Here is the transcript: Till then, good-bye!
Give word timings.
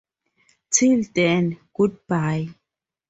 Till 0.71 1.03
then, 1.13 1.59
good-bye! 1.75 2.47